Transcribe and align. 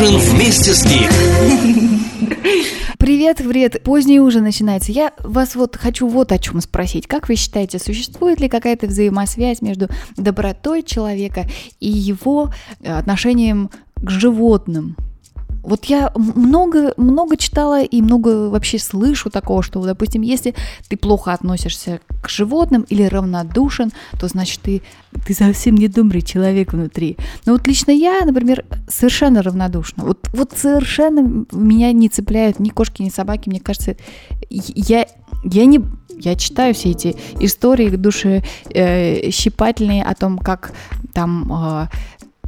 ужин 0.00 0.18
вместе 0.18 0.74
с 0.74 0.84
Гик. 0.84 1.10
Привет, 2.98 3.38
привет. 3.38 3.82
Поздний 3.82 4.20
ужин 4.20 4.42
начинается. 4.42 4.92
Я 4.92 5.12
вас 5.20 5.54
вот 5.54 5.76
хочу 5.76 6.06
вот 6.06 6.32
о 6.32 6.38
чем 6.38 6.60
спросить. 6.60 7.06
Как 7.06 7.30
вы 7.30 7.36
считаете, 7.36 7.78
существует 7.78 8.38
ли 8.38 8.50
какая-то 8.50 8.88
взаимосвязь 8.88 9.62
между 9.62 9.88
добротой 10.18 10.82
человека 10.82 11.46
и 11.80 11.88
его 11.88 12.52
э, 12.80 12.92
отношением 12.92 13.70
к 13.96 14.10
животным? 14.10 14.96
Вот 15.66 15.86
я 15.86 16.12
много, 16.14 16.94
много 16.96 17.36
читала 17.36 17.82
и 17.82 18.00
много 18.00 18.48
вообще 18.48 18.78
слышу 18.78 19.30
такого, 19.30 19.62
что, 19.62 19.82
допустим, 19.82 20.22
если 20.22 20.54
ты 20.88 20.96
плохо 20.96 21.32
относишься 21.32 22.00
к 22.22 22.28
животным 22.28 22.82
или 22.88 23.02
равнодушен, 23.02 23.90
то 24.18 24.28
значит 24.28 24.60
ты, 24.62 24.82
ты 25.26 25.34
совсем 25.34 25.74
не 25.74 25.88
добрый 25.88 26.22
человек 26.22 26.72
внутри. 26.72 27.16
Но 27.44 27.52
вот 27.52 27.66
лично 27.66 27.90
я, 27.90 28.24
например, 28.24 28.64
совершенно 28.88 29.42
равнодушна. 29.42 30.04
Вот, 30.04 30.28
вот 30.32 30.52
совершенно 30.56 31.44
меня 31.50 31.92
не 31.92 32.08
цепляют 32.08 32.60
ни 32.60 32.68
кошки, 32.68 33.02
ни 33.02 33.08
собаки. 33.08 33.48
Мне 33.48 33.60
кажется, 33.60 33.96
я, 34.48 35.06
я 35.44 35.66
не 35.66 35.80
я 36.18 36.34
читаю 36.34 36.74
все 36.74 36.92
эти 36.92 37.14
истории 37.40 37.90
души 37.90 38.42
э, 38.70 39.30
щипательные 39.30 40.02
о 40.02 40.14
том, 40.14 40.38
как 40.38 40.72
там 41.12 41.52
э, 41.52 41.88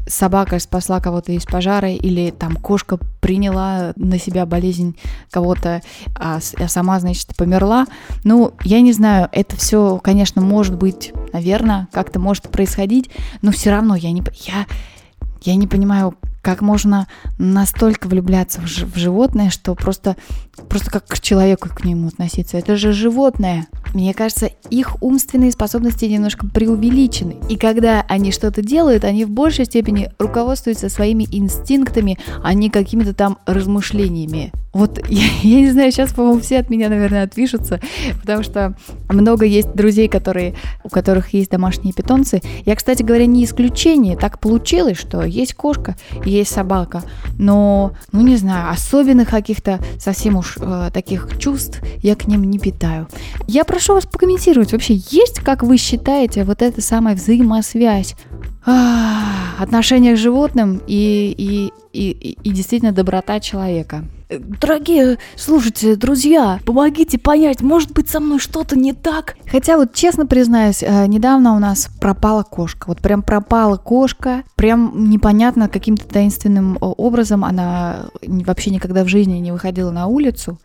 собака 0.09 0.59
спасла 0.59 1.01
кого-то 1.01 1.33
из 1.33 1.45
пожара, 1.45 1.91
или 1.91 2.31
там 2.31 2.57
кошка 2.57 2.99
приняла 3.21 3.93
на 3.97 4.19
себя 4.19 4.47
болезнь 4.47 4.97
кого-то, 5.31 5.83
а, 6.15 6.39
а 6.59 6.69
сама, 6.69 7.01
значит, 7.01 7.37
померла. 7.37 7.87
Ну, 8.25 8.53
я 8.65 8.81
не 8.81 8.93
знаю, 8.93 9.29
это 9.33 9.57
все, 9.57 9.99
конечно, 9.99 10.43
может 10.43 10.77
быть, 10.77 11.13
наверное, 11.33 11.89
как-то 11.93 12.19
может 12.19 12.51
происходить, 12.51 13.11
но 13.43 13.53
все 13.53 13.71
равно 13.71 13.95
я 13.95 14.13
не, 14.13 14.23
я, 14.47 14.67
я 15.43 15.55
не 15.55 15.67
понимаю, 15.67 16.17
как 16.43 16.63
можно 16.63 17.07
настолько 17.39 18.07
влюбляться 18.07 18.61
в, 18.61 18.65
в 18.65 18.97
животное, 18.97 19.51
что 19.51 19.75
просто, 19.75 20.17
просто 20.69 20.91
как 20.91 21.07
к 21.07 21.21
человеку 21.21 21.69
к 21.69 21.85
нему 21.85 22.09
относиться. 22.09 22.59
Это 22.59 22.77
же 22.77 22.93
животное. 22.93 23.67
Мне 23.95 24.13
кажется, 24.15 24.51
их 24.71 25.03
умственные 25.03 25.53
способности 25.53 26.05
немножко 26.05 26.47
преувеличены. 26.47 27.37
И 27.49 27.57
когда 27.57 28.05
они 28.09 28.33
что-то 28.33 28.63
делают, 28.63 29.05
они 29.05 29.25
в 29.25 29.31
большей 29.31 29.65
степени 29.65 30.11
руководствуются 30.19 30.89
своими 30.89 31.27
инстинктами, 31.31 32.19
а 32.43 32.55
не 32.55 32.71
какими-то 32.71 33.15
там 33.15 33.39
размышлениями. 33.47 34.53
Вот 34.73 34.99
я, 35.09 35.27
я 35.43 35.61
не 35.61 35.71
знаю, 35.71 35.91
сейчас, 35.93 36.13
по-моему, 36.13 36.41
все 36.41 36.59
от 36.59 36.71
меня, 36.71 36.89
наверное, 36.89 37.25
отпишутся, 37.25 37.81
потому 38.21 38.43
что 38.43 38.75
много 39.09 39.45
есть 39.45 39.73
друзей, 39.75 40.09
которые, 40.09 40.55
у 40.85 40.89
которых 40.89 41.33
есть 41.35 41.51
домашние 41.51 41.93
питомцы. 41.93 42.43
Я, 42.65 42.77
кстати 42.77 43.03
говоря, 43.03 43.27
не 43.27 43.45
исключение. 43.45 44.17
Так 44.17 44.39
получилось, 44.39 44.99
что 44.99 45.25
есть 45.25 45.55
кошка, 45.55 45.97
есть 46.25 46.53
собака, 46.53 47.03
но, 47.39 47.93
ну 48.13 48.21
не 48.21 48.37
знаю, 48.37 48.71
особенных 48.71 49.31
каких-то 49.31 49.81
совсем 49.99 50.37
уж 50.37 50.48
э, 50.57 50.91
таких 50.93 51.39
чувств 51.39 51.81
я 52.03 52.15
к 52.15 52.27
ним 52.27 52.45
не 52.45 52.59
питаю. 52.59 53.09
Я 53.47 53.65
прошу 53.65 53.95
вас 53.95 54.07
покомментировать, 54.07 54.73
вообще 54.73 54.95
есть, 54.95 55.41
как 55.41 55.63
вы 55.63 55.77
считаете, 55.77 56.45
вот 56.45 56.63
эта 56.63 56.81
самая 56.81 57.15
взаимосвязь 57.15 58.15
отношения 59.59 60.15
к 60.15 60.19
животным 60.19 60.83
и, 60.87 61.35
и, 61.37 61.73
и, 61.93 62.37
и 62.43 62.51
действительно 62.51 62.93
доброта 62.93 63.41
человека. 63.41 64.05
Дорогие 64.29 65.19
слушайте, 65.37 65.97
друзья, 65.97 66.61
помогите 66.67 67.19
понять, 67.19 67.63
может 67.63 67.93
быть 67.93 68.11
со 68.11 68.21
мной 68.21 68.39
что-то 68.39 68.79
не 68.79 68.93
так. 68.93 69.37
Хотя 69.51 69.79
вот 69.79 69.95
честно 69.95 70.27
признаюсь, 70.27 70.83
э, 70.83 71.07
недавно 71.07 71.57
у 71.57 71.59
нас 71.59 71.89
пропала 71.99 72.43
кошка. 72.43 72.89
Вот 72.89 72.99
прям 72.99 73.23
пропала 73.23 73.79
кошка, 73.79 74.43
прям 74.55 75.09
непонятно 75.09 75.69
каким-то 75.69 76.07
таинственным 76.07 76.77
образом 76.81 77.43
она 77.43 78.11
вообще 78.23 78.71
никогда 78.71 79.03
в 79.03 79.09
жизни 79.09 79.39
не 79.39 79.51
выходила 79.51 79.91
на 79.91 80.07
улицу. 80.07 80.59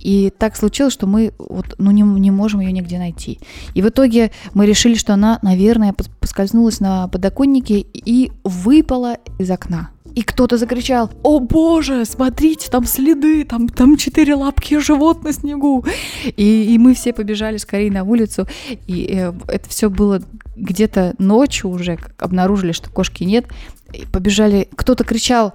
И 0.00 0.32
так 0.36 0.56
случилось, 0.56 0.92
что 0.92 1.06
мы 1.06 1.32
вот, 1.38 1.74
ну, 1.78 1.90
не, 1.90 2.02
не 2.02 2.30
можем 2.30 2.60
ее 2.60 2.72
нигде 2.72 2.98
найти. 2.98 3.38
И 3.74 3.82
в 3.82 3.88
итоге 3.88 4.30
мы 4.54 4.66
решили, 4.66 4.94
что 4.94 5.14
она, 5.14 5.38
наверное, 5.42 5.94
поскользнулась 6.20 6.80
на 6.80 7.08
подоконнике 7.08 7.80
и 7.80 8.32
выпала 8.44 9.18
из 9.38 9.50
окна. 9.50 9.90
И 10.14 10.22
кто-то 10.22 10.56
закричал, 10.56 11.10
о 11.22 11.38
боже, 11.38 12.04
смотрите, 12.04 12.68
там 12.70 12.84
следы, 12.86 13.44
там, 13.44 13.68
там 13.68 13.96
четыре 13.96 14.34
лапки 14.34 14.78
живот 14.78 15.22
на 15.22 15.32
снегу. 15.32 15.84
И, 16.24 16.74
и 16.74 16.78
мы 16.78 16.94
все 16.94 17.12
побежали 17.12 17.56
скорее 17.56 17.92
на 17.92 18.02
улицу, 18.02 18.48
и 18.86 19.08
э, 19.12 19.32
это 19.46 19.68
все 19.68 19.90
было 19.90 20.20
где-то 20.56 21.14
ночью 21.18 21.70
уже, 21.70 21.98
обнаружили, 22.18 22.72
что 22.72 22.90
кошки 22.90 23.22
нет, 23.24 23.46
и 23.92 24.06
побежали, 24.06 24.68
кто-то 24.74 25.04
кричал, 25.04 25.52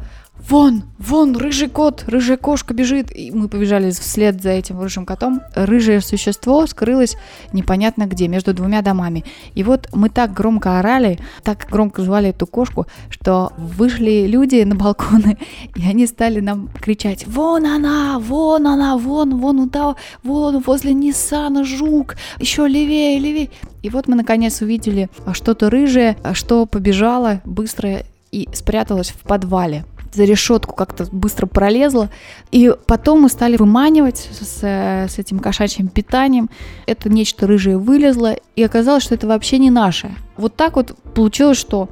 вон, 0.50 0.84
вон, 1.00 1.36
рыжий 1.38 1.70
кот, 1.70 2.04
рыжая 2.08 2.38
кошка 2.38 2.74
бежит. 2.74 3.16
И 3.16 3.32
мы 3.32 3.48
побежали 3.48 3.92
вслед 3.92 4.42
за 4.42 4.50
этим 4.50 4.82
рыжим 4.82 5.06
котом. 5.06 5.42
Рыжее 5.56 6.02
существо 6.02 6.66
скрылось 6.68 7.16
непонятно 7.54 8.06
где, 8.06 8.28
между 8.28 8.54
двумя 8.54 8.82
домами. 8.82 9.24
И 9.56 9.64
вот 9.64 9.90
мы 9.94 10.10
так 10.10 10.34
громко 10.34 10.80
орали, 10.80 11.20
так 11.44 11.68
громко 11.70 12.02
звали 12.02 12.30
эту 12.30 12.46
кошку, 12.46 12.88
что 13.10 13.54
вышли 13.58 14.28
люди 14.28 14.64
на 14.64 14.76
балконы, 14.76 15.38
и 15.76 15.88
они 15.88 16.08
стали 16.08 16.40
нам 16.40 16.70
кричать, 16.82 17.26
вон 17.28 17.66
она, 17.66 18.20
вон 18.20 18.68
она, 18.68 18.98
вон, 18.98 19.38
вон 19.38 19.60
уда, 19.60 19.96
вон 20.24 20.60
возле 20.60 20.94
Ниссана 20.94 21.64
жук, 21.64 22.16
еще 22.40 22.68
левее, 22.68 23.20
левее. 23.20 23.50
И 23.82 23.90
вот 23.90 24.08
мы 24.08 24.16
наконец 24.16 24.62
увидели 24.62 25.10
что-то 25.34 25.70
рыжее, 25.70 26.18
что 26.34 26.66
побежало 26.66 27.42
быстро 27.46 28.04
и 28.32 28.50
спряталось 28.54 29.10
в 29.10 29.20
подвале 29.20 29.86
за 30.14 30.24
решетку 30.24 30.76
как-то 30.76 31.08
быстро 31.12 31.46
пролезла. 31.46 32.10
И 32.52 32.74
потом 32.88 33.22
мы 33.22 33.30
стали 33.30 33.58
выманивать 33.58 34.30
с, 34.32 34.64
с 34.64 35.20
этим 35.20 35.40
кошачьим 35.40 35.88
питанием. 35.88 36.50
Это 36.86 37.10
нечто 37.10 37.48
рыжее 37.48 37.78
вылезло, 37.78 38.36
и 38.56 38.64
оказалось, 38.64 39.04
что 39.04 39.16
это 39.16 39.28
вообще 39.28 39.58
не 39.58 39.70
наше. 39.70 40.14
Вот 40.38 40.56
так 40.56 40.76
вот 40.76 40.96
получилось, 41.14 41.58
что 41.58 41.90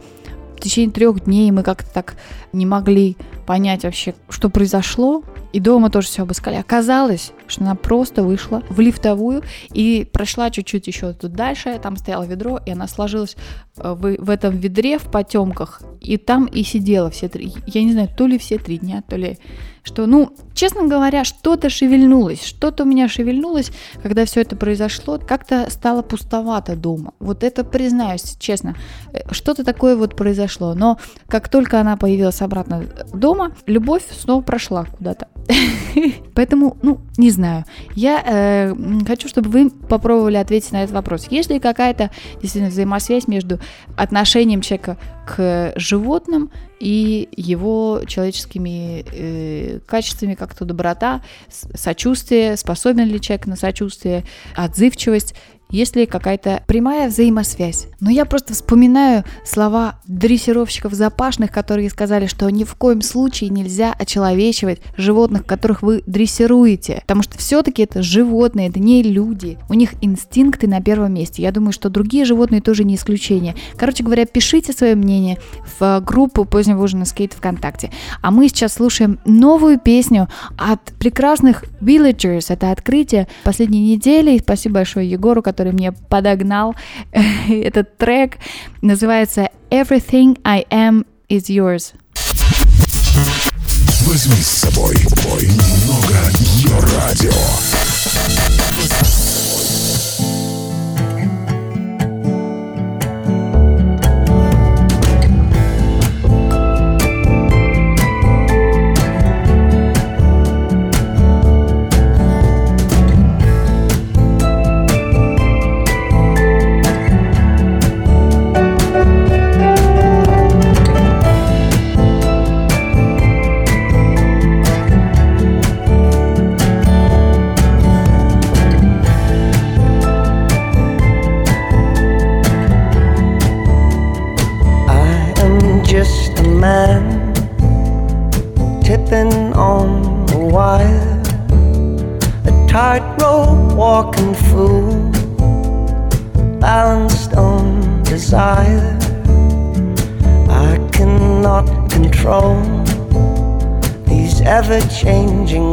в 0.57 0.61
течение 0.61 0.91
трех 0.91 1.23
дней 1.25 1.49
мы 1.51 1.63
как-то 1.63 1.91
так 1.91 2.15
не 2.53 2.65
могли 2.65 3.17
понять 3.45 3.83
вообще, 3.83 4.13
что 4.29 4.49
произошло. 4.49 5.23
И 5.53 5.59
дома 5.59 5.89
тоже 5.89 6.07
все 6.07 6.21
обыскали. 6.21 6.55
Оказалось, 6.55 7.33
что 7.51 7.61
она 7.61 7.75
просто 7.75 8.23
вышла 8.23 8.63
в 8.69 8.79
лифтовую 8.79 9.43
и 9.73 10.07
прошла 10.11 10.49
чуть-чуть 10.49 10.87
еще 10.87 11.13
тут 11.13 11.33
дальше. 11.33 11.79
Там 11.81 11.97
стояло 11.97 12.23
ведро, 12.23 12.59
и 12.65 12.71
она 12.71 12.87
сложилась 12.87 13.35
э, 13.77 13.93
в, 13.93 14.17
в 14.17 14.29
этом 14.29 14.57
ведре 14.57 14.97
в 14.97 15.11
потемках. 15.11 15.81
И 15.99 16.17
там 16.17 16.45
и 16.45 16.63
сидела 16.63 17.09
все 17.11 17.27
три. 17.27 17.53
Я 17.67 17.83
не 17.83 17.91
знаю, 17.91 18.09
то 18.15 18.25
ли 18.25 18.37
все 18.37 18.57
три 18.57 18.77
дня, 18.77 19.03
то 19.07 19.15
ли 19.15 19.37
что, 19.83 20.05
ну, 20.05 20.35
честно 20.53 20.87
говоря, 20.87 21.23
что-то 21.23 21.69
шевельнулось, 21.69 22.43
что-то 22.43 22.83
у 22.83 22.85
меня 22.85 23.07
шевельнулось, 23.07 23.71
когда 24.03 24.25
все 24.25 24.41
это 24.41 24.55
произошло, 24.55 25.17
как-то 25.17 25.67
стало 25.71 26.03
пустовато 26.03 26.75
дома. 26.75 27.13
Вот 27.19 27.43
это 27.43 27.63
признаюсь, 27.63 28.35
честно, 28.39 28.75
э, 29.11 29.21
что-то 29.31 29.63
такое 29.63 29.95
вот 29.95 30.15
произошло. 30.15 30.75
Но 30.75 30.99
как 31.27 31.49
только 31.49 31.79
она 31.79 31.97
появилась 31.97 32.41
обратно 32.41 32.85
дома, 33.13 33.53
любовь 33.65 34.03
снова 34.11 34.41
прошла 34.41 34.85
куда-то. 34.85 35.27
Поэтому, 36.35 36.77
ну, 36.83 36.99
не 37.17 37.31
знаю. 37.31 37.40
Я 37.95 38.23
э, 38.25 38.75
хочу, 39.05 39.27
чтобы 39.27 39.49
вы 39.49 39.69
попробовали 39.69 40.37
ответить 40.37 40.71
на 40.71 40.83
этот 40.83 40.95
вопрос. 40.95 41.27
Есть 41.29 41.49
ли 41.49 41.59
какая-то 41.59 42.09
действительно 42.41 42.69
взаимосвязь 42.69 43.27
между 43.27 43.59
отношением 43.97 44.61
человека 44.61 44.97
к 45.25 45.73
животным 45.75 46.51
и 46.79 47.29
его 47.35 48.01
человеческими 48.07 49.05
э, 49.11 49.79
качествами, 49.85 50.33
как 50.33 50.55
то 50.55 50.65
доброта, 50.65 51.21
сочувствие, 51.49 52.57
способен 52.57 53.05
ли 53.05 53.21
человек 53.21 53.45
на 53.45 53.55
сочувствие, 53.55 54.23
отзывчивость 54.55 55.35
есть 55.71 55.95
ли 55.95 56.05
какая-то 56.05 56.63
прямая 56.67 57.09
взаимосвязь. 57.09 57.87
Но 57.99 58.09
я 58.09 58.25
просто 58.25 58.53
вспоминаю 58.53 59.23
слова 59.45 59.99
дрессировщиков 60.07 60.93
запашных, 60.93 61.51
которые 61.51 61.89
сказали, 61.89 62.27
что 62.27 62.49
ни 62.49 62.63
в 62.63 62.75
коем 62.75 63.01
случае 63.01 63.49
нельзя 63.49 63.93
очеловечивать 63.97 64.81
животных, 64.97 65.45
которых 65.45 65.81
вы 65.81 66.03
дрессируете, 66.05 67.01
потому 67.01 67.23
что 67.23 67.37
все-таки 67.37 67.83
это 67.83 68.01
животные, 68.01 68.69
это 68.69 68.79
не 68.79 69.03
люди, 69.03 69.57
у 69.69 69.73
них 69.73 69.93
инстинкты 70.01 70.67
на 70.67 70.81
первом 70.81 71.13
месте. 71.13 71.41
Я 71.41 71.51
думаю, 71.51 71.71
что 71.71 71.89
другие 71.89 72.25
животные 72.25 72.61
тоже 72.61 72.83
не 72.83 72.95
исключение. 72.95 73.55
Короче 73.77 74.03
говоря, 74.03 74.25
пишите 74.25 74.73
свое 74.73 74.95
мнение 74.95 75.37
в 75.79 76.01
группу 76.01 76.45
позднего 76.45 76.83
ужина 76.83 77.05
скейт 77.05 77.33
ВКонтакте. 77.33 77.91
А 78.21 78.31
мы 78.31 78.47
сейчас 78.47 78.73
слушаем 78.73 79.19
новую 79.25 79.79
песню 79.79 80.27
от 80.57 80.81
прекрасных 80.99 81.65
Villagers. 81.81 82.45
Это 82.49 82.71
открытие 82.71 83.27
последней 83.43 83.93
недели. 83.93 84.37
Спасибо 84.39 84.75
большое 84.75 85.09
Егору, 85.09 85.41
который 85.41 85.60
который 85.61 85.73
мне 85.73 85.91
подогнал 85.91 86.75
этот 87.11 87.95
трек. 87.97 88.37
Называется 88.81 89.49
Everything 89.69 90.39
I 90.43 90.65
Am 90.71 91.05
Is 91.29 91.49
Yours. 91.49 91.93
Возьми 94.07 94.41
с 94.41 94.47
собой 94.47 94.95
немного 95.35 96.31
радио. 96.97 98.70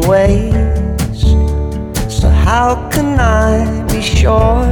Ways. 0.08 1.22
So, 2.08 2.28
how 2.30 2.88
can 2.90 3.20
I 3.20 3.84
be 3.92 4.00
sure 4.00 4.64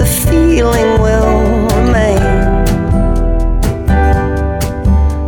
the 0.00 0.06
feeling 0.26 0.90
will 1.04 1.68
remain? 1.76 2.22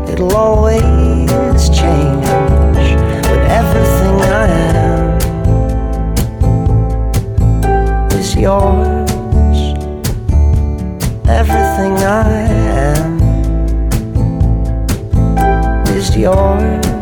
It'll 0.09 0.35
always 0.35 1.69
change, 1.69 2.25
but 3.29 3.41
everything 3.61 4.17
I 4.41 4.47
am 4.89 5.19
is 8.19 8.35
yours. 8.35 9.59
Everything 11.29 11.95
I 11.99 12.31
am 12.89 13.21
is 15.95 16.17
yours. 16.17 17.02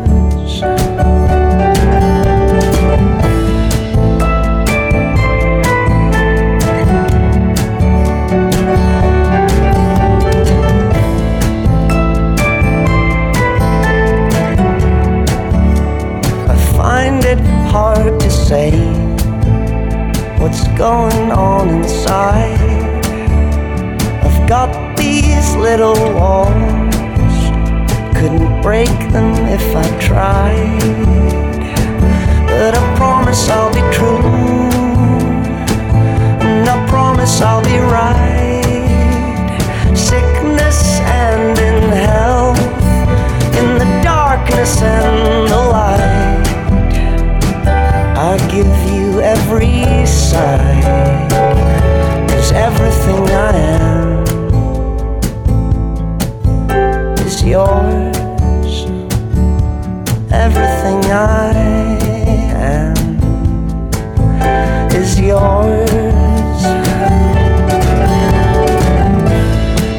Say 18.51 18.71
what's 20.37 20.67
going 20.77 21.31
on 21.31 21.69
inside. 21.69 22.59
I've 24.25 24.49
got 24.49 24.97
these 24.97 25.55
little 25.55 25.95
walls, 26.17 27.39
couldn't 28.17 28.61
break 28.61 28.93
them 29.15 29.29
if 29.57 29.65
I 29.73 29.87
tried. 30.01 30.81
But 32.49 32.71
I 32.75 32.83
promise 32.97 33.47
I'll 33.47 33.73
be 33.73 33.85
true, 33.97 34.19
and 36.45 36.67
I 36.67 36.75
promise 36.89 37.39
I'll 37.39 37.63
be 37.63 37.77
right. 37.99 38.65
Sickness 39.95 40.99
and 41.23 41.57
in 41.57 41.83
health, 42.09 42.59
in 43.59 43.67
the 43.81 43.89
darkness 44.03 44.81
and 44.81 45.47
the 45.49 45.61
light. 45.71 45.90
I 48.31 48.37
give 48.47 48.65
you 48.93 49.19
every 49.19 50.05
side, 50.05 50.83
cause 52.29 52.53
everything 52.53 53.27
I 53.27 53.51
am 53.57 54.23
is 57.27 57.43
yours. 57.43 58.85
Everything 60.31 61.11
I 61.11 61.51
am 62.55 62.95
is 64.95 65.19
yours. 65.19 66.63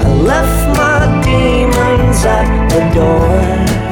I 0.00 0.08
left 0.30 0.78
my 0.78 1.20
demons 1.22 2.24
at 2.24 2.48
the 2.70 2.80
door. 2.94 3.91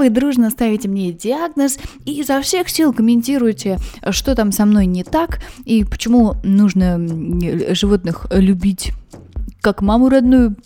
Вы 0.00 0.08
дружно 0.08 0.48
ставите 0.48 0.88
мне 0.88 1.12
диагноз 1.12 1.78
и 2.06 2.20
изо 2.20 2.40
всех 2.40 2.70
сил 2.70 2.94
комментируете, 2.94 3.76
что 4.10 4.34
там 4.34 4.50
со 4.50 4.64
мной 4.64 4.86
не 4.86 5.04
так 5.04 5.40
и 5.66 5.84
почему 5.84 6.36
нужно 6.42 6.94
м, 6.94 7.38
животных 7.74 8.26
любить 8.30 8.92
как 9.60 9.82
маму 9.82 10.08
родную, 10.08 10.56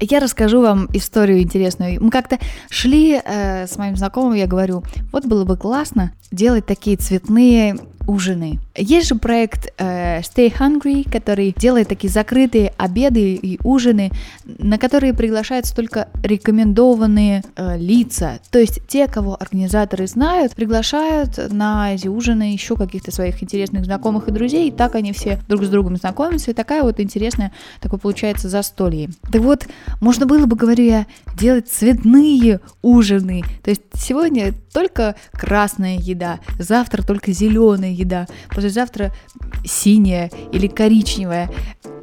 я 0.00 0.20
расскажу 0.20 0.62
вам 0.62 0.88
историю 0.94 1.42
интересную. 1.42 2.02
Мы 2.02 2.10
как-то 2.10 2.38
шли 2.70 3.20
э, 3.22 3.66
с 3.66 3.76
моим 3.76 3.96
знакомым, 3.96 4.32
я 4.32 4.46
говорю, 4.46 4.82
вот 5.12 5.26
было 5.26 5.44
бы 5.44 5.58
классно 5.58 6.12
делать 6.30 6.66
такие 6.66 6.96
цветные 6.96 7.76
ужины. 8.08 8.58
Есть 8.74 9.08
же 9.08 9.14
проект 9.16 9.72
э, 9.76 10.20
Stay 10.20 10.52
Hungry, 10.52 11.08
который 11.08 11.54
делает 11.56 11.88
такие 11.88 12.10
закрытые 12.10 12.72
обеды 12.78 13.34
и 13.34 13.58
ужины, 13.62 14.10
на 14.44 14.78
которые 14.78 15.12
приглашаются 15.12 15.76
только 15.76 16.08
рекомендованные 16.22 17.42
э, 17.54 17.76
лица. 17.76 18.38
То 18.50 18.58
есть 18.58 18.80
те, 18.88 19.06
кого 19.08 19.36
организаторы 19.38 20.06
знают, 20.06 20.54
приглашают 20.54 21.52
на 21.52 21.94
эти 21.94 22.08
ужины 22.08 22.54
еще 22.54 22.76
каких-то 22.76 23.12
своих 23.12 23.42
интересных 23.42 23.84
знакомых 23.84 24.28
и 24.28 24.32
друзей, 24.32 24.68
и 24.68 24.72
так 24.72 24.94
они 24.94 25.12
все 25.12 25.38
друг 25.46 25.64
с 25.64 25.68
другом 25.68 25.96
знакомятся, 25.96 26.50
и 26.50 26.54
такая 26.54 26.82
вот 26.82 27.00
интересная, 27.00 27.52
такое 27.80 28.00
получается 28.00 28.48
застолье. 28.48 29.10
Так 29.30 29.42
вот, 29.42 29.66
можно 30.00 30.24
было 30.24 30.46
бы, 30.46 30.56
говорю 30.56 30.84
я, 30.84 31.06
делать 31.36 31.68
цветные 31.68 32.60
ужины. 32.80 33.42
То 33.62 33.70
есть 33.70 33.82
сегодня 33.94 34.54
только 34.72 35.16
красная 35.32 35.98
еда, 35.98 36.17
завтра 36.58 37.02
только 37.02 37.32
зеленая 37.32 37.92
еда, 37.92 38.26
послезавтра 38.48 39.12
синяя 39.64 40.30
или 40.52 40.66
коричневая. 40.66 41.50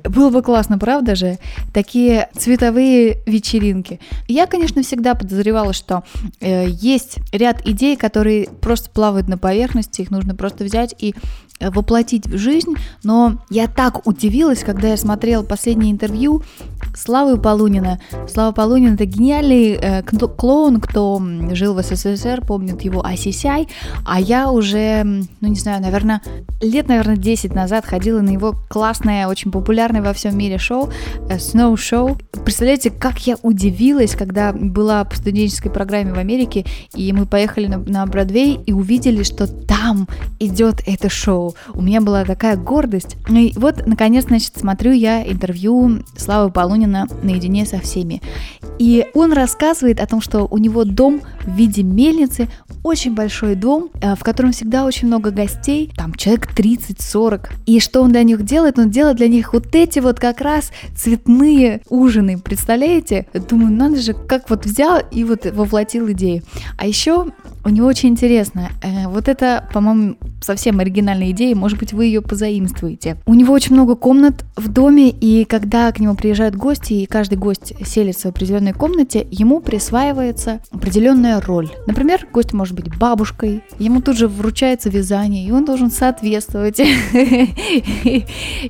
Было 0.04 0.30
бы 0.30 0.42
классно, 0.44 0.78
правда 0.78 1.16
же? 1.16 1.40
Такие 1.74 2.30
цветовые 2.38 3.24
вечеринки. 3.26 4.00
Я, 4.28 4.46
конечно, 4.46 4.84
всегда 4.84 5.16
подозревала, 5.16 5.74
что 5.74 6.04
э, 6.42 6.68
есть 6.70 7.18
ряд 7.32 7.66
идей, 7.66 7.96
которые 7.96 8.48
просто 8.62 8.90
плавают 8.92 9.28
на 9.28 9.38
поверхности, 9.38 10.02
их 10.02 10.12
нужно 10.12 10.36
просто 10.36 10.64
взять 10.64 10.94
и 11.00 11.16
воплотить 11.60 12.28
в 12.28 12.38
жизнь, 12.38 12.74
но 13.04 13.38
я 13.50 13.68
так 13.68 14.06
удивилась, 14.06 14.64
когда 14.64 14.90
я 14.90 14.98
смотрела 14.98 15.44
последнее 15.44 15.92
интервью 15.92 16.44
Славы 16.96 17.38
Полунина. 17.38 18.00
Слава 18.28 18.52
Полунин 18.52 18.96
это 18.96 19.06
гениальный 19.06 19.74
э, 19.74 20.04
клоун, 20.04 20.82
кто 20.82 21.22
жил 21.52 21.74
в 21.74 21.82
СССР, 21.82 22.42
помнит 22.46 22.82
его 22.82 23.02
ICCI, 23.02 23.70
а 24.06 24.20
я 24.20 24.52
уже, 24.52 25.04
ну 25.04 25.48
не 25.48 25.56
знаю, 25.56 25.82
наверное, 25.82 26.22
лет, 26.62 26.88
наверное, 26.88 27.18
10 27.18 27.54
назад 27.54 27.86
ходила 27.86 28.22
на 28.22 28.30
его 28.30 28.56
классное, 28.70 29.28
очень 29.28 29.52
популярное 29.52 30.02
во 30.02 30.14
всем 30.14 30.38
мире 30.38 30.58
шоу 30.58 30.90
э, 31.30 31.38
Snow 31.38 31.74
Show. 31.76 32.22
Представляете, 32.44 32.92
как 32.92 33.26
я 33.28 33.38
удивилась, 33.42 34.16
когда 34.16 34.52
была 34.54 35.04
по 35.06 35.16
студенческой 35.16 35.70
программе 35.70 36.14
в 36.14 36.18
Америке, 36.18 36.66
и 36.94 37.12
мы 37.14 37.26
поехали 37.26 37.68
на, 37.68 37.78
на 37.78 38.06
Бродвей 38.06 38.60
и 38.66 38.74
увидели, 38.74 39.24
что 39.24 39.48
там 39.48 40.08
идет 40.40 40.82
это 40.86 41.10
шоу. 41.10 41.45
У 41.74 41.82
меня 41.82 42.02
была 42.02 42.26
такая 42.26 42.58
гордость. 42.58 43.18
Ну 43.28 43.40
и 43.40 43.54
вот, 43.56 43.86
наконец, 43.86 44.26
значит, 44.26 44.54
смотрю 44.58 44.92
я 44.92 45.24
интервью 45.24 46.04
Славы 46.18 46.52
Полунина 46.52 47.08
наедине 47.22 47.66
со 47.66 47.80
всеми. 47.80 48.22
И 48.80 49.06
он 49.14 49.34
рассказывает 49.34 50.00
о 50.00 50.08
том, 50.08 50.22
что 50.22 50.48
у 50.50 50.58
него 50.58 50.84
дом 50.84 51.22
в 51.44 51.56
виде 51.56 51.84
мельницы, 51.84 52.50
очень 52.84 53.16
большой 53.16 53.56
дом, 53.56 53.90
э, 54.02 54.16
в 54.16 54.24
котором 54.24 54.52
всегда 54.52 54.86
очень 54.86 55.08
много 55.08 55.32
гостей, 55.32 55.92
там 55.96 56.14
человек 56.14 56.50
30-40. 56.56 57.50
И 57.66 57.80
что 57.80 58.02
он 58.02 58.12
для 58.12 58.24
них 58.24 58.44
делает? 58.44 58.78
Он 58.78 58.90
делает 58.90 59.18
для 59.18 59.28
них 59.28 59.54
вот 59.54 59.76
эти 59.76 60.00
вот 60.00 60.20
как 60.20 60.42
раз 60.42 60.72
цветные 60.96 61.82
ужины, 61.90 62.38
представляете? 62.38 63.28
Думаю, 63.34 63.72
надо 63.72 63.98
же, 63.98 64.14
как 64.14 64.50
вот 64.50 64.66
взял 64.66 65.00
и 65.12 65.24
вот 65.24 65.46
воплотил 65.46 66.12
идею. 66.12 66.44
А 66.78 66.86
еще 66.86 67.28
у 67.64 67.70
него 67.70 67.88
очень 67.88 68.10
интересно, 68.10 68.70
э, 68.84 69.08
вот 69.08 69.28
это, 69.28 69.68
по-моему, 69.74 70.16
совсем 70.46 70.80
оригинальная 70.80 71.32
идея, 71.32 71.56
может 71.56 71.78
быть, 71.80 71.94
вы 71.94 72.06
ее 72.06 72.22
позаимствуете. 72.22 73.18
У 73.26 73.34
него 73.34 73.54
очень 73.54 73.74
много 73.74 73.96
комнат 73.96 74.46
в 74.56 74.70
доме, 74.72 75.10
и 75.10 75.46
когда 75.46 75.92
к 75.92 76.00
нему 76.00 76.16
приезжают 76.16 76.56
гости, 76.56 76.94
и 76.94 77.06
каждый 77.06 77.38
гость 77.38 77.74
селится 77.86 78.28
в 78.28 78.32
определенной 78.32 78.74
комнате, 78.74 79.28
ему 79.32 79.60
присваивается 79.60 80.62
определенная 80.72 81.42
роль. 81.42 81.70
Например, 81.88 82.28
гость 82.32 82.54
может 82.54 82.76
быть 82.76 82.96
бабушкой, 82.96 83.64
ему 83.80 84.02
тут 84.02 84.18
же 84.18 84.28
вручается 84.28 84.90
вязание, 84.90 85.46
и 85.46 85.52
он 85.52 85.66
должен 85.66 85.90
соответствовать. 85.92 86.80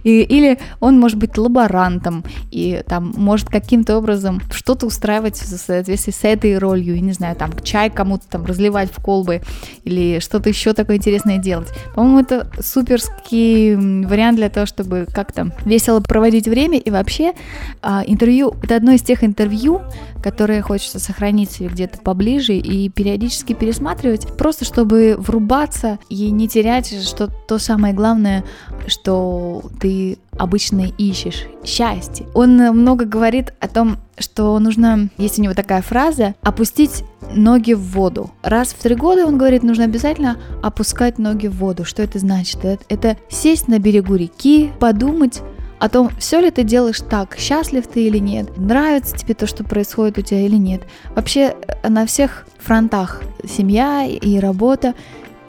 Или 0.03 0.59
он 0.79 0.99
может 0.99 1.17
быть 1.17 1.37
лаборантом, 1.37 2.23
и 2.51 2.81
там 2.87 3.13
может 3.17 3.49
каким-то 3.49 3.97
образом 3.97 4.41
что-то 4.51 4.85
устраивать 4.85 5.35
в 5.35 5.45
соответствии 5.45 6.11
с 6.11 6.23
этой 6.23 6.57
ролью, 6.57 6.95
и 6.95 7.01
не 7.01 7.11
знаю, 7.11 7.35
там 7.35 7.51
чай 7.63 7.89
кому-то 7.89 8.25
там 8.29 8.45
разливать 8.45 8.89
в 8.91 9.01
колбы, 9.01 9.41
или 9.83 10.19
что-то 10.19 10.49
еще 10.49 10.73
такое 10.73 10.97
интересное 10.97 11.37
делать. 11.37 11.64
По-моему, 11.93 12.19
это 12.19 12.47
суперский 12.59 13.75
вариант 14.05 14.37
для 14.37 14.49
того, 14.49 14.65
чтобы 14.65 15.07
как-то 15.11 15.51
весело 15.65 15.99
проводить 15.99 16.47
время, 16.47 16.77
и 16.77 16.89
вообще 16.89 17.33
а, 17.81 18.03
интервью, 18.05 18.55
это 18.63 18.75
одно 18.75 18.91
из 18.91 19.01
тех 19.01 19.23
интервью, 19.23 19.81
которые 20.23 20.61
хочется 20.61 20.99
сохранить 20.99 21.51
себе 21.51 21.69
где-то 21.69 21.99
поближе 21.99 22.53
и 22.53 22.89
периодически 22.89 23.53
пересматривать, 23.53 24.27
просто 24.37 24.65
чтобы 24.65 25.15
врубаться 25.17 25.99
и 26.09 26.31
не 26.31 26.47
терять 26.47 26.85
что 27.05 27.27
то 27.27 27.57
самое 27.57 27.93
главное, 27.93 28.43
что 28.87 29.63
ты 29.79 30.17
обычно 30.37 30.91
ищешь 30.97 31.45
счастье. 31.63 32.27
Он 32.33 32.59
э, 32.61 32.71
много 32.71 33.05
говорит 33.05 33.53
о 33.59 33.67
том, 33.67 33.97
что 34.17 34.57
нужно, 34.59 35.09
есть 35.17 35.39
у 35.39 35.41
него 35.41 35.53
такая 35.53 35.81
фраза, 35.81 36.35
опустить 36.41 37.03
ноги 37.33 37.73
в 37.73 37.81
воду. 37.81 38.31
Раз 38.43 38.69
в 38.69 38.81
три 38.81 38.95
года, 38.95 39.25
он 39.25 39.37
говорит, 39.37 39.63
нужно 39.63 39.85
обязательно 39.85 40.37
опускать 40.61 41.17
ноги 41.17 41.47
в 41.47 41.57
воду. 41.57 41.85
Что 41.85 42.03
это 42.03 42.19
значит? 42.19 42.63
Это, 42.63 42.83
это 42.89 43.17
сесть 43.29 43.67
на 43.67 43.79
берегу 43.79 44.15
реки, 44.15 44.71
подумать 44.79 45.41
о 45.79 45.89
том, 45.89 46.09
все 46.19 46.39
ли 46.39 46.51
ты 46.51 46.63
делаешь 46.63 47.01
так, 47.01 47.37
счастлив 47.37 47.85
ты 47.85 48.07
или 48.07 48.17
нет, 48.17 48.57
нравится 48.57 49.15
тебе 49.15 49.33
то, 49.33 49.45
что 49.45 49.63
происходит 49.63 50.17
у 50.17 50.21
тебя 50.21 50.41
или 50.41 50.55
нет. 50.55 50.81
Вообще 51.15 51.55
э, 51.83 51.89
на 51.89 52.05
всех 52.05 52.47
фронтах 52.57 53.21
семья 53.47 54.05
и 54.05 54.39
работа. 54.39 54.95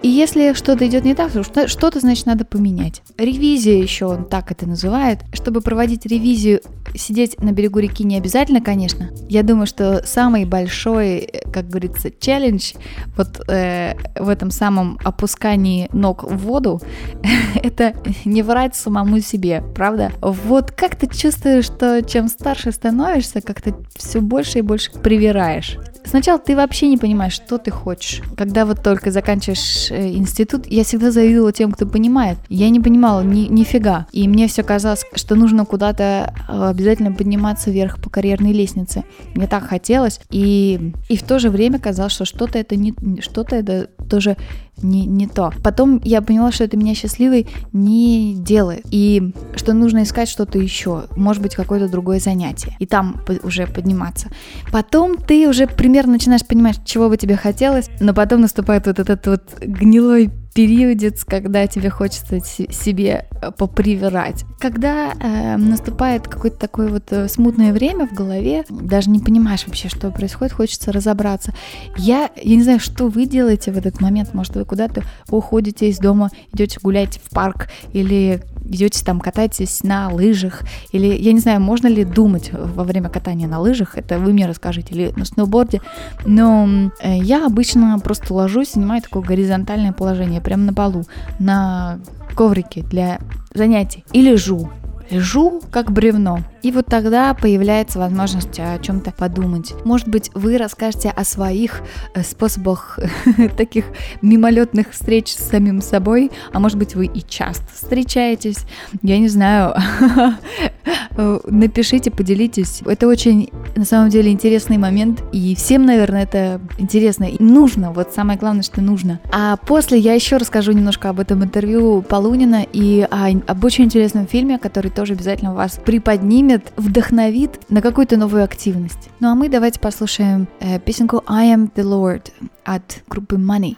И 0.07 0.09
если 0.09 0.53
что-то 0.53 0.87
идет 0.87 1.05
не 1.05 1.17
так, 1.17 1.33
то 1.33 1.43
что- 1.43 1.67
что-то, 1.67 1.99
значит, 1.99 2.27
надо 2.27 2.45
поменять. 2.45 3.03
Ревизия 3.19 3.83
еще 3.83 4.07
он 4.07 4.25
так 4.25 4.53
это 4.53 4.65
называет. 4.65 5.19
Чтобы 5.33 5.61
проводить 5.61 6.07
ревизию, 6.07 6.61
сидеть 6.95 7.41
на 7.41 7.51
берегу 7.51 7.81
реки 7.81 8.05
не 8.05 8.17
обязательно, 8.17 8.61
конечно. 8.61 9.11
Я 9.29 9.43
думаю, 9.43 9.67
что 9.67 10.05
самый 10.07 10.45
большой, 10.45 11.17
э, 11.17 11.51
как 11.51 11.69
говорится, 11.69 12.13
челлендж 12.21 12.75
вот 13.17 13.41
э, 13.49 13.95
в 14.15 14.29
этом 14.29 14.53
самом 14.53 14.97
опускании 15.03 15.89
ног 15.93 16.23
в 16.23 16.37
воду, 16.37 16.81
это 17.61 17.93
не 18.25 18.43
врать 18.43 18.77
самому 18.77 19.19
себе, 19.19 19.65
правда? 19.75 20.13
Вот 20.21 20.71
как 20.71 20.95
ты 20.95 21.09
чувствуешь, 21.09 21.65
что 21.65 22.01
чем 22.05 22.29
старше 22.29 22.71
становишься, 22.71 23.41
как-то 23.41 23.77
все 23.97 24.21
больше 24.21 24.61
и 24.61 24.63
больше 24.63 24.93
привираешь. 24.93 25.79
Сначала 26.07 26.39
ты 26.39 26.57
вообще 26.57 26.89
не 26.89 26.97
понимаешь, 26.97 27.33
что 27.33 27.59
ты 27.59 27.71
хочешь. 27.71 28.23
Когда 28.37 28.65
вот 28.65 28.83
только 28.83 29.11
заканчиваешь 29.11 29.91
э, 29.91 30.15
институт, 30.15 30.67
я 30.67 30.85
всегда 30.85 31.11
завидовала 31.11 31.53
тем, 31.53 31.73
кто 31.73 31.87
понимает. 31.87 32.39
Я 32.49 32.71
не 32.71 32.81
понимала 32.81 33.23
ни, 33.23 33.47
нифига. 33.49 34.07
И 34.13 34.29
мне 34.29 34.47
все 34.47 34.63
казалось, 34.63 35.05
что 35.15 35.35
нужно 35.35 35.65
куда-то 35.65 36.33
э, 36.49 36.69
обязательно 36.69 37.13
подниматься 37.13 37.71
вверх 37.71 38.01
по 38.01 38.11
карьерной 38.11 38.53
лестнице. 38.53 39.05
Мне 39.35 39.47
так 39.47 39.65
хотелось. 39.65 40.21
И, 40.31 40.93
и 41.09 41.17
в 41.17 41.23
то 41.23 41.39
же 41.39 41.51
время 41.51 41.79
казалось, 41.79 42.13
что 42.13 42.25
что-то 42.25 42.59
это 42.59 42.77
не 42.77 42.95
что-то 43.21 43.57
это 43.57 43.89
тоже 44.09 44.37
не, 44.83 45.07
не 45.07 45.27
то. 45.27 45.53
Потом 45.63 46.01
я 46.05 46.21
поняла, 46.23 46.53
что 46.53 46.65
это 46.65 46.77
меня 46.77 46.95
счастливой 46.95 47.49
не 47.73 48.35
делает. 48.35 48.85
И 48.91 49.33
что 49.55 49.73
нужно 49.73 50.03
искать 50.03 50.29
что-то 50.29 50.59
еще. 50.59 51.05
Может 51.17 51.43
быть, 51.43 51.55
какое-то 51.55 51.89
другое 51.89 52.21
занятие. 52.21 52.77
И 52.79 52.87
там 52.87 53.21
уже 53.43 53.67
подниматься. 53.67 54.29
Потом 54.71 55.17
ты 55.17 55.49
уже 55.49 55.67
примерно 55.67 56.13
начинаешь 56.13 56.47
понимать, 56.47 56.81
чего 56.85 57.09
бы 57.09 57.17
тебе 57.17 57.37
хотелось. 57.37 57.89
Но 58.01 58.13
потом 58.15 58.43
наступает 58.43 58.87
вот 58.87 58.99
этот 58.99 59.27
вот 59.27 59.43
гнилой 59.61 60.31
периодец, 60.57 61.23
когда 61.27 61.67
тебе 61.67 61.91
хочется 61.91 62.41
се- 62.41 62.73
себе 62.73 63.27
э, 63.43 63.51
попривирать. 63.53 64.47
Когда 64.59 65.13
э, 65.13 65.57
наступает 65.59 66.27
какое-то 66.27 66.59
такое 66.59 66.89
вот 66.89 67.05
э, 67.11 67.29
смутное 67.29 67.75
время 67.75 68.07
в 68.09 68.15
голове, 68.15 68.65
даже 68.71 69.11
не 69.11 69.19
понимаешь 69.19 69.67
вообще, 69.67 69.91
что 69.91 70.11
происходит, 70.11 70.55
хочется 70.55 70.93
разобраться. 70.93 71.53
Я, 71.99 72.31
я 72.43 72.57
не 72.57 72.63
знаю, 72.63 72.81
что 72.81 73.09
вы 73.09 73.27
делаете 73.27 73.71
в 73.71 73.77
этот 73.77 74.01
момент. 74.01 74.33
Может, 74.33 74.57
вы 74.57 74.65
куда-то 74.65 75.03
уходите 75.29 75.91
из 75.91 75.99
дома, 75.99 76.31
идете 76.55 76.79
гулять 76.83 77.21
в 77.23 77.35
парк 77.35 77.69
или 77.93 78.41
идете 78.69 79.05
там 79.05 79.21
катаетесь 79.21 79.83
на 79.83 80.09
лыжах, 80.09 80.63
или, 80.93 81.07
я 81.07 81.33
не 81.33 81.41
знаю, 81.41 81.61
можно 81.61 81.87
ли 81.87 82.05
думать 82.05 82.51
во 82.53 82.85
время 82.85 83.09
катания 83.09 83.49
на 83.49 83.61
лыжах, 83.61 83.97
это 83.97 84.19
вы 84.19 84.33
мне 84.33 84.47
расскажите, 84.47 84.95
или 84.95 85.13
на 85.17 85.25
сноуборде, 85.25 85.81
но 86.25 86.91
э, 87.01 87.19
я 87.19 87.47
обычно 87.47 87.99
просто 87.99 88.35
ложусь, 88.35 88.73
занимаю 88.73 89.03
такое 89.03 89.23
горизонтальное 89.23 89.93
положение, 89.93 90.41
прямо 90.41 90.65
на 90.65 90.75
полу, 90.75 91.05
на 91.39 91.99
коврике 92.35 92.83
для 92.83 93.19
занятий, 93.55 94.05
и 94.13 94.21
лежу, 94.21 94.71
лежу 95.11 95.61
как 95.71 95.91
бревно. 95.91 96.41
И 96.63 96.73
вот 96.73 96.87
тогда 96.87 97.33
появляется 97.35 97.99
возможность 97.99 98.59
о 98.59 98.79
чем-то 98.79 99.13
подумать. 99.13 99.75
Может 99.85 100.09
быть, 100.09 100.31
вы 100.35 100.59
расскажете 100.59 101.11
о 101.11 101.25
своих 101.25 101.83
э, 102.15 102.23
способах 102.23 102.99
таких 103.57 103.85
мимолетных 104.23 104.91
встреч 104.91 105.33
с 105.33 105.49
самим 105.49 105.81
собой, 105.81 106.31
а 106.53 106.59
может 106.59 106.79
быть, 106.79 106.95
вы 106.95 107.07
и 107.07 107.23
часто 107.27 107.67
встречаетесь. 107.73 108.59
Я 109.03 109.19
не 109.19 109.29
знаю. 109.29 109.75
Э, 111.17 111.41
Напишите, 111.47 112.11
поделитесь. 112.11 112.83
Это 112.87 113.07
очень, 113.09 113.51
на 113.75 113.85
самом 113.85 114.11
деле, 114.11 114.31
интересный 114.31 114.79
момент. 114.79 115.23
И 115.33 115.55
всем, 115.55 115.85
наверное, 115.87 116.23
это 116.25 116.61
интересно 116.79 117.25
и 117.25 117.43
нужно. 117.43 117.93
Вот 117.93 118.13
самое 118.15 118.39
главное, 118.39 118.63
что 118.63 118.81
нужно. 118.81 119.21
А 119.33 119.57
после 119.57 119.99
я 119.99 120.15
еще 120.15 120.37
расскажу 120.37 120.73
немножко 120.73 121.09
об 121.09 121.21
этом 121.21 121.43
интервью 121.43 122.03
Полунина 122.03 122.65
и 122.73 123.07
о- 123.11 123.41
об 123.47 123.65
очень 123.65 123.85
интересном 123.85 124.27
фильме, 124.27 124.59
который 124.59 124.91
тоже 124.91 125.15
обязательно 125.15 125.55
вас 125.55 125.79
приподнимет, 125.85 126.73
вдохновит 126.77 127.61
на 127.71 127.81
какую-то 127.83 128.17
новую 128.17 128.45
активность. 128.45 129.09
Ну 129.21 129.29
а 129.31 129.35
мы 129.35 129.49
давайте 129.49 129.81
послушаем 129.81 130.47
э, 130.61 130.79
песенку 130.79 131.23
I 131.27 131.49
Am 131.55 131.71
The 131.75 131.83
Lord 131.83 132.31
от 132.65 132.83
группы 133.09 133.37
Money. 133.37 133.77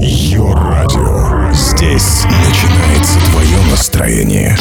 Йо-радио. 0.00 1.52
Здесь 1.52 2.24
начинается 2.24 3.18
твое 3.30 3.58
настроение. 3.70 4.56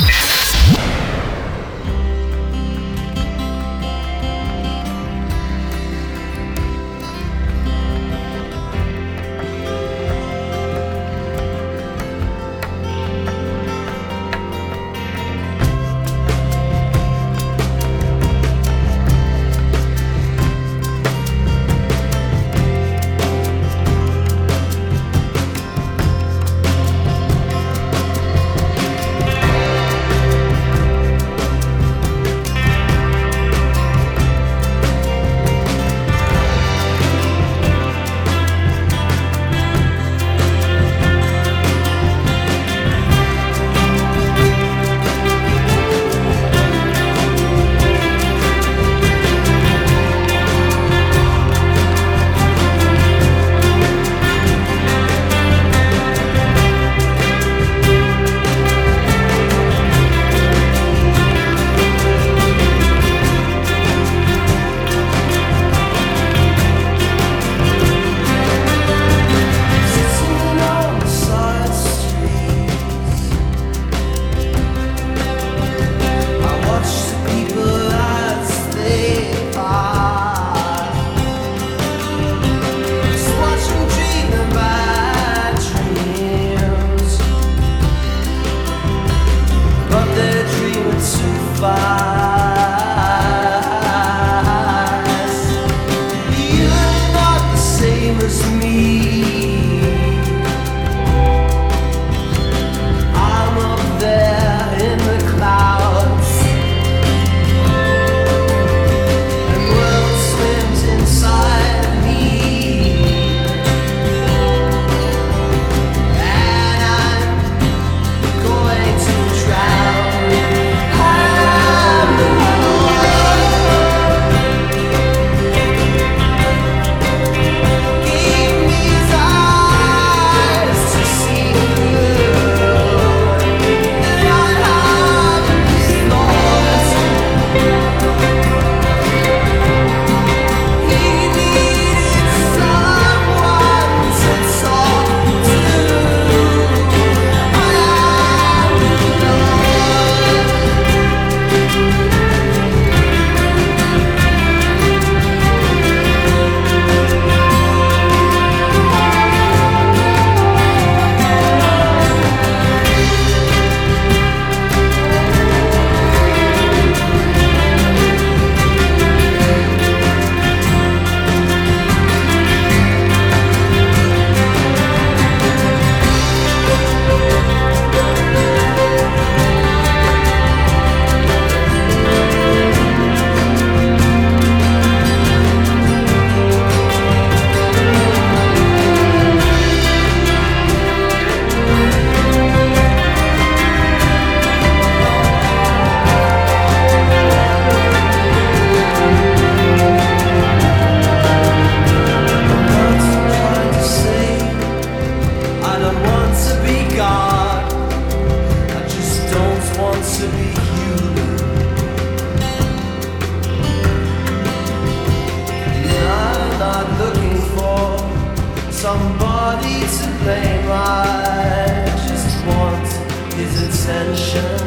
Attention. 223.83 224.62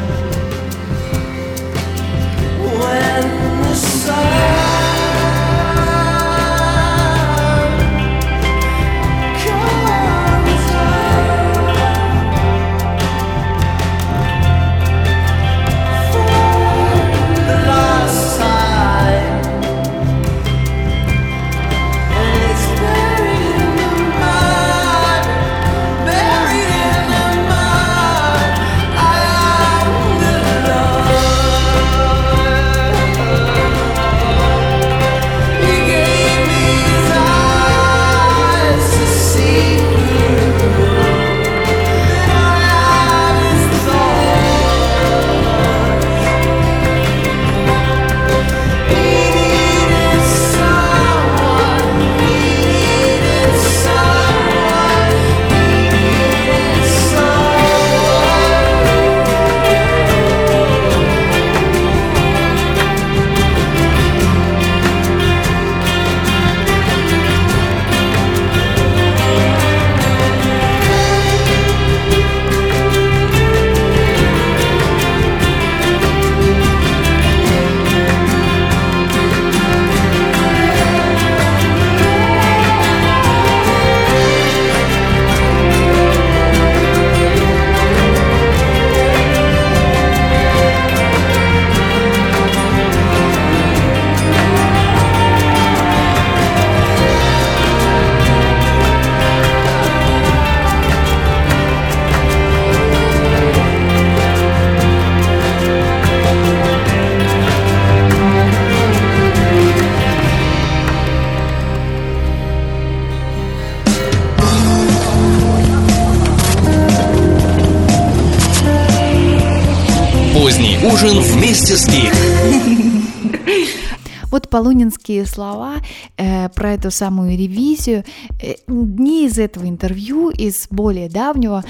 Гик. 121.85 122.13
Вот 124.29 124.49
полунинские 124.49 125.25
слова 125.25 125.75
э, 126.17 126.49
про 126.49 126.73
эту 126.73 126.91
самую 126.91 127.37
ревизию, 127.37 128.03
э, 128.41 128.55
не 128.67 129.25
из 129.25 129.39
этого 129.39 129.69
интервью, 129.69 130.29
из 130.29 130.67
более 130.69 131.09
давнего. 131.09 131.63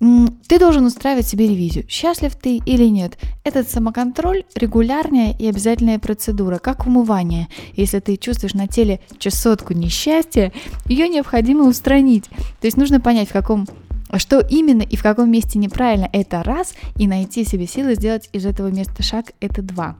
Ты 0.00 0.58
должен 0.58 0.86
устраивать 0.86 1.26
себе 1.26 1.48
ревизию, 1.48 1.84
счастлив 1.88 2.34
ты 2.34 2.56
или 2.56 2.84
нет. 2.84 3.18
Этот 3.44 3.68
самоконтроль– 3.68 4.44
регулярная 4.54 5.34
и 5.36 5.46
обязательная 5.48 5.98
процедура, 5.98 6.58
как 6.58 6.86
умывание. 6.86 7.48
Если 7.74 7.98
ты 7.98 8.16
чувствуешь 8.16 8.54
на 8.54 8.68
теле 8.68 9.00
чесотку 9.18 9.74
несчастья, 9.74 10.52
ее 10.86 11.08
необходимо 11.08 11.64
устранить. 11.64 12.24
То 12.60 12.66
есть 12.66 12.76
нужно 12.76 13.00
понять, 13.00 13.28
в 13.28 13.32
каком 13.32 13.66
что 14.16 14.40
именно 14.40 14.82
и 14.82 14.96
в 14.96 15.02
каком 15.02 15.30
месте 15.30 15.58
неправильно, 15.58 16.08
это 16.12 16.42
раз, 16.42 16.74
и 16.96 17.06
найти 17.06 17.44
себе 17.44 17.66
силы 17.66 17.94
сделать 17.94 18.28
из 18.32 18.46
этого 18.46 18.68
места 18.68 19.02
шаг, 19.02 19.32
это 19.40 19.60
два. 19.62 19.96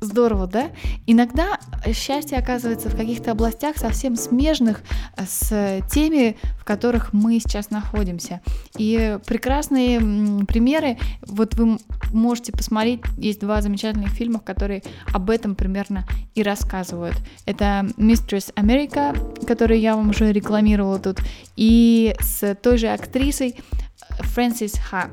Здорово, 0.00 0.46
да? 0.46 0.70
Иногда 1.06 1.58
счастье 1.92 2.38
оказывается 2.38 2.88
в 2.88 2.96
каких-то 2.96 3.32
областях 3.32 3.76
совсем 3.78 4.14
смежных 4.16 4.82
с 5.16 5.82
теми, 5.90 6.36
в 6.58 6.64
которых 6.64 7.12
мы 7.12 7.40
сейчас 7.40 7.70
находимся. 7.70 8.40
И 8.76 9.18
прекрасные 9.26 9.98
примеры, 10.46 10.98
вот 11.26 11.54
вы 11.54 11.78
можете 12.12 12.52
посмотреть, 12.52 13.00
есть 13.16 13.40
два 13.40 13.60
замечательных 13.60 14.10
фильма, 14.10 14.38
которые 14.38 14.82
об 15.12 15.30
этом 15.30 15.54
примерно 15.54 16.06
и 16.34 16.42
рассказывают. 16.42 17.16
Это 17.44 17.88
Mistress 17.96 18.54
America, 18.54 19.46
который 19.46 19.80
я 19.80 19.96
вам 19.96 20.10
уже 20.10 20.32
рекламировала 20.32 20.98
тут, 20.98 21.18
и 21.56 22.14
с 22.20 22.54
той 22.54 22.78
же 22.78 22.88
актрисой 22.88 23.56
Фрэнсис 24.20 24.74
Ха. 24.78 25.10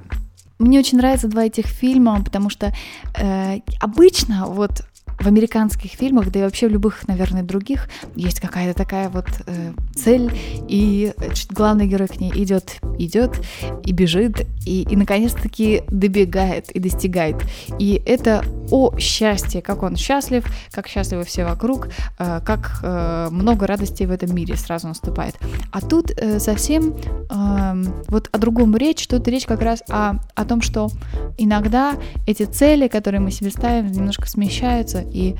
Мне 0.60 0.80
очень 0.80 0.98
нравятся 0.98 1.28
два 1.28 1.46
этих 1.46 1.65
фильма, 1.65 2.22
потому 2.24 2.50
что 2.50 2.74
э, 3.18 3.60
обычно 3.82 4.46
вот 4.48 4.84
в 5.19 5.28
американских 5.28 5.91
фильмах, 5.91 6.32
да 6.32 6.39
и 6.39 6.43
вообще 6.43 6.67
в 6.67 6.71
любых, 6.71 7.08
наверное, 7.08 7.43
других, 7.43 7.89
есть 8.15 8.39
какая-то 8.39 8.78
такая 8.78 9.10
вот 9.10 9.28
э, 9.45 9.73
цель, 9.95 10.32
и 10.67 11.13
значит, 11.17 11.51
главный 11.51 11.88
герой 11.88 12.08
к 12.08 12.19
ней 12.19 12.32
идет, 12.36 12.80
идет 12.97 13.41
и 13.84 13.91
бежит, 13.91 14.45
и, 14.65 14.84
и 14.84 14.95
наконец-таки 14.95 15.84
добегает 15.89 16.71
и 16.71 16.80
достигает. 16.80 17.38
И 17.80 18.01
это 18.06 18.43
о 18.71 18.97
счастье, 18.97 19.62
как 19.62 19.84
он 19.84 19.95
счастлив, 19.95 20.45
как 20.71 20.88
счастливы 20.88 21.23
все 21.23 21.45
вокруг, 21.45 21.88
э, 22.19 22.41
как 22.45 22.80
э, 22.84 23.30
много 23.32 23.67
радостей 23.67 24.06
в 24.06 24.12
этом 24.12 24.36
мире 24.36 24.56
сразу 24.56 24.88
наступает. 24.88 25.36
А 25.71 25.82
тут 25.82 26.12
э, 26.12 26.39
совсем 26.39 26.95
э, 27.30 27.84
вот 28.08 28.30
о 28.32 28.38
другом 28.38 28.75
речь, 28.75 29.08
тут 29.08 29.28
речь 29.28 29.45
как 29.45 29.62
раз 29.62 29.84
о, 29.89 30.15
о 30.36 30.45
том, 30.45 30.62
что 30.62 30.89
иногда 31.38 31.93
эти 32.28 32.43
цели, 32.43 32.88
которые 32.88 33.21
мы 33.21 33.32
себе 33.32 33.49
ставим, 33.49 33.91
немножко 33.91 34.28
смещаются, 34.28 35.05
и 35.12 35.36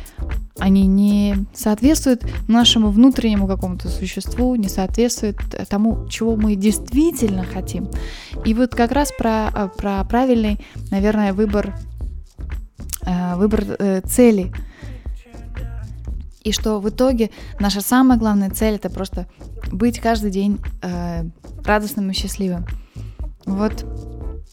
они 0.58 0.88
не 0.88 1.36
соответствуют 1.54 2.26
нашему 2.48 2.90
внутреннему 2.90 3.48
какому-то 3.48 3.90
существу, 3.90 4.56
не 4.56 4.70
соответствуют 4.70 5.38
тому, 5.70 6.08
чего 6.08 6.36
мы 6.36 6.56
действительно 6.56 7.44
хотим. 7.44 7.90
И 8.46 8.54
вот 8.54 8.74
как 8.74 8.92
раз 8.92 9.12
про, 9.12 9.50
э, 9.54 9.70
про 9.76 10.04
правильный, 10.06 10.60
наверное, 10.92 11.34
выбор, 11.34 11.76
э, 13.06 13.36
выбор 13.36 13.66
э, 13.68 14.02
цели. 14.06 14.54
И 16.42 16.52
что 16.52 16.80
в 16.80 16.88
итоге 16.88 17.32
наша 17.60 17.82
самая 17.82 18.18
главная 18.18 18.50
цель 18.50 18.76
это 18.76 18.90
просто 18.90 19.28
быть 19.72 20.00
каждый 20.00 20.30
день 20.30 20.60
радостным 21.66 22.12
и 22.12 22.14
счастливым. 22.14 22.68
Вот, 23.46 23.84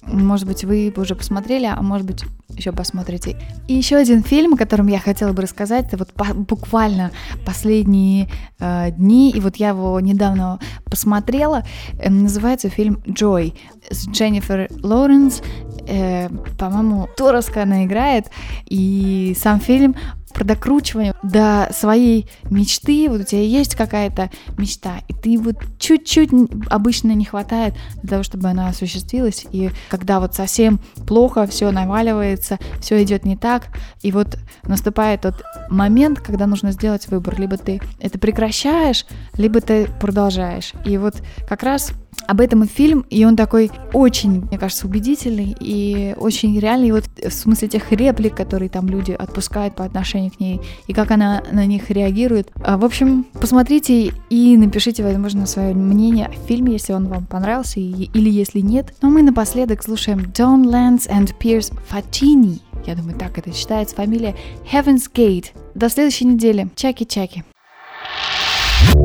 может 0.02 0.46
быть, 0.46 0.64
вы 0.64 0.92
уже 0.96 1.14
посмотрели, 1.14 1.66
а 1.66 1.80
может 1.80 2.06
быть, 2.06 2.24
еще 2.56 2.72
посмотрите. 2.72 3.36
И 3.68 3.74
еще 3.74 3.96
один 3.96 4.22
фильм, 4.22 4.54
о 4.54 4.56
котором 4.56 4.88
я 4.88 4.98
хотела 4.98 5.32
бы 5.32 5.42
рассказать, 5.42 5.86
это 5.86 5.96
вот 5.96 6.12
по- 6.12 6.34
буквально 6.34 7.10
последние 7.46 8.28
э, 8.58 8.90
дни, 8.90 9.30
и 9.30 9.40
вот 9.40 9.56
я 9.56 9.70
его 9.70 9.98
недавно 10.00 10.58
посмотрела. 10.84 11.64
Э, 11.98 12.10
называется 12.10 12.68
фильм 12.68 13.02
«Джой» 13.08 13.54
с 13.90 14.08
Дженнифер 14.08 14.68
Лоуренс. 14.82 15.42
Э, 15.86 16.28
по-моему, 16.58 17.08
Тороска 17.16 17.62
она 17.62 17.84
играет, 17.84 18.26
и 18.66 19.34
сам 19.38 19.60
фильм 19.60 19.94
про 20.42 20.44
докручивание 20.44 21.14
до 21.22 21.68
своей 21.72 22.28
мечты. 22.50 23.08
Вот 23.08 23.20
у 23.20 23.24
тебя 23.24 23.42
есть 23.42 23.74
какая-то 23.74 24.30
мечта, 24.58 24.98
и 25.08 25.14
ты 25.14 25.38
вот 25.38 25.56
чуть-чуть 25.78 26.30
обычно 26.68 27.12
не 27.12 27.24
хватает 27.24 27.74
для 28.02 28.10
того, 28.10 28.22
чтобы 28.22 28.48
она 28.48 28.68
осуществилась. 28.68 29.46
И 29.52 29.70
когда 29.88 30.20
вот 30.20 30.34
совсем 30.34 30.80
плохо, 31.06 31.46
все 31.46 31.70
наваливается, 31.70 32.58
все 32.80 33.02
идет 33.02 33.24
не 33.24 33.36
так, 33.36 33.68
и 34.02 34.10
вот 34.12 34.38
наступает 34.64 35.22
тот 35.22 35.42
момент, 35.68 36.20
когда 36.20 36.46
нужно 36.46 36.72
сделать 36.72 37.06
выбор. 37.08 37.38
Либо 37.38 37.56
ты 37.56 37.80
это 38.00 38.18
прекращаешь, 38.18 39.06
либо 39.36 39.60
ты 39.60 39.88
продолжаешь. 40.00 40.72
И 40.84 40.98
вот 40.98 41.22
как 41.48 41.62
раз 41.62 41.92
об 42.26 42.40
этом 42.40 42.64
и 42.64 42.66
фильм, 42.66 43.04
и 43.10 43.24
он 43.24 43.36
такой 43.36 43.70
очень, 43.92 44.42
мне 44.42 44.58
кажется, 44.58 44.86
убедительный 44.86 45.56
и 45.58 46.14
очень 46.18 46.58
реальный, 46.58 46.92
вот 46.92 47.04
в 47.22 47.30
смысле 47.30 47.68
тех 47.68 47.90
реплик, 47.92 48.34
которые 48.34 48.68
там 48.68 48.88
люди 48.88 49.12
отпускают 49.12 49.74
по 49.74 49.84
отношению 49.84 50.30
к 50.30 50.40
ней, 50.40 50.60
и 50.86 50.92
как 50.92 51.10
она 51.10 51.42
на 51.52 51.66
них 51.66 51.90
реагирует. 51.90 52.50
А, 52.62 52.76
в 52.78 52.84
общем, 52.84 53.26
посмотрите 53.40 54.12
и 54.30 54.56
напишите, 54.56 55.02
возможно, 55.02 55.46
свое 55.46 55.74
мнение 55.74 56.26
о 56.26 56.46
фильме, 56.46 56.72
если 56.72 56.92
он 56.92 57.08
вам 57.08 57.26
понравился, 57.26 57.80
и, 57.80 58.10
или 58.14 58.30
если 58.30 58.60
нет. 58.60 58.94
Но 59.02 59.10
мы 59.10 59.22
напоследок 59.22 59.82
слушаем 59.82 60.20
Don 60.20 60.64
Lance 60.64 61.08
and 61.08 61.34
Pierce 61.38 61.72
Fatini. 61.90 62.60
Я 62.86 62.96
думаю, 62.96 63.16
так 63.16 63.38
это 63.38 63.52
читается. 63.52 63.94
Фамилия 63.96 64.34
Heaven's 64.72 65.10
Gate. 65.12 65.46
До 65.74 65.88
следующей 65.88 66.24
недели. 66.24 66.68
Чаки-чаки. 66.74 67.44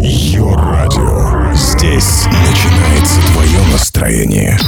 Йо-радио. 0.02 1.37
Здесь 1.58 2.26
начинается 2.26 3.20
твое 3.34 3.60
настроение. 3.72 4.60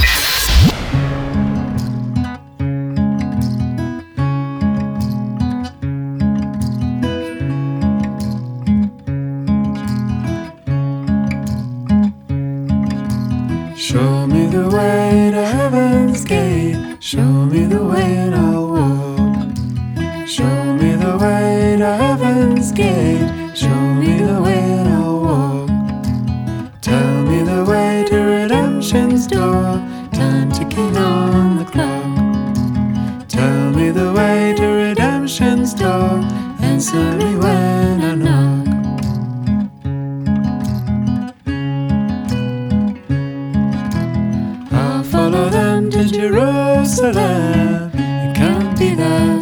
It 47.01 48.35
can't 48.35 48.77
be 48.77 48.93
that. 48.95 49.38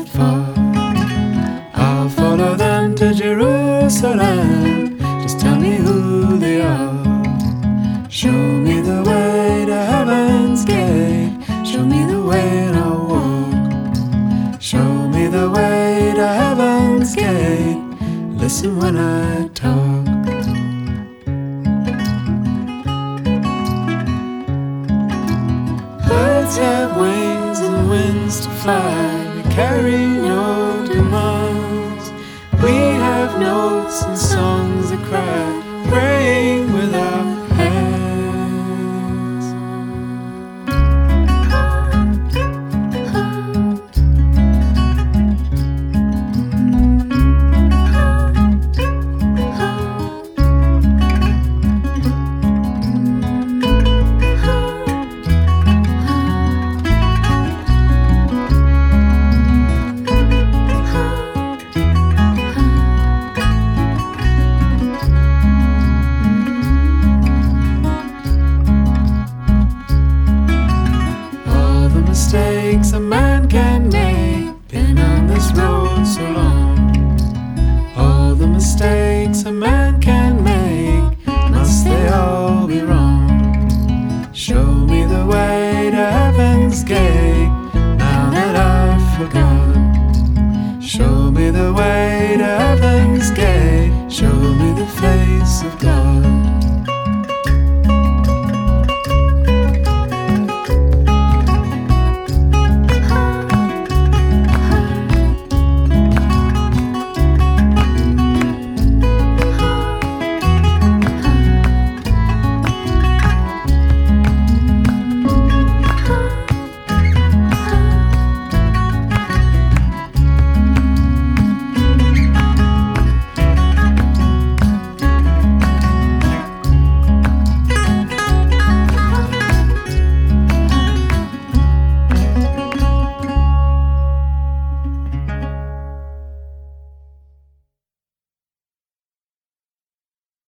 me 91.37 91.51
the 91.51 91.71
way 91.71 92.35
to 92.37 92.43
heaven's 92.43 93.29
gate. 93.31 94.11
Show 94.11 94.33
me 94.33 94.73
the 94.73 94.87
face 94.99 95.61
of 95.61 95.77
God. 95.79 96.46